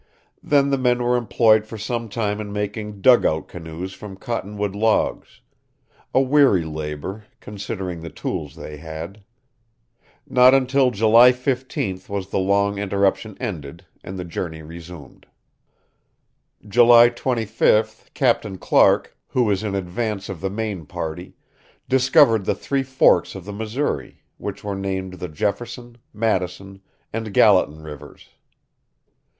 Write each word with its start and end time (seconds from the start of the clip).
Then 0.41 0.71
the 0.71 0.79
men 0.79 1.03
were 1.03 1.15
employed 1.15 1.67
for 1.67 1.77
some 1.77 2.09
time 2.09 2.41
in 2.41 2.51
making 2.51 3.01
"dugout" 3.01 3.47
canoes 3.47 3.93
from 3.93 4.17
cottonwood 4.17 4.73
logs, 4.73 5.41
a 6.11 6.19
weary 6.19 6.65
labor, 6.65 7.25
considering 7.39 8.01
the 8.01 8.09
tools 8.09 8.55
they 8.55 8.77
had. 8.77 9.23
Not 10.27 10.55
until 10.55 10.89
July 10.89 11.31
15th 11.31 12.09
was 12.09 12.29
the 12.31 12.39
long 12.39 12.79
interruption 12.79 13.37
ended, 13.39 13.85
and 14.03 14.17
the 14.17 14.25
journey 14.25 14.63
resumed. 14.63 15.27
July 16.67 17.11
25th 17.11 18.11
Captain 18.15 18.57
Clark, 18.57 19.15
who 19.27 19.43
was 19.43 19.61
in 19.63 19.75
advance 19.75 20.29
of 20.29 20.41
the 20.41 20.49
main 20.49 20.87
party, 20.87 21.35
discovered 21.87 22.45
the 22.45 22.55
three 22.55 22.81
forks 22.81 23.35
of 23.35 23.45
the 23.45 23.53
Missouri, 23.53 24.23
which 24.39 24.63
were 24.63 24.73
named 24.75 25.19
the 25.19 25.27
Jefferson, 25.29 25.99
Madison, 26.11 26.81
and 27.13 27.35
Gallatin 27.35 27.83
rivers. 27.83 28.29